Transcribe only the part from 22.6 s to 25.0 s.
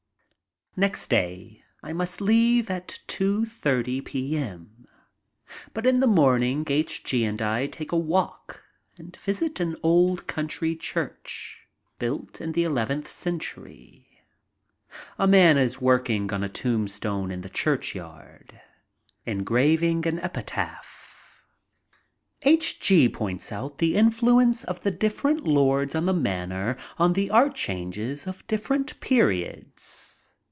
TO LONDON 133 H. G. points out the influence of the